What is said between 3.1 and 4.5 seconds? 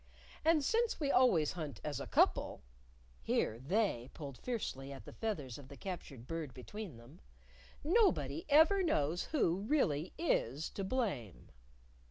(here They pulled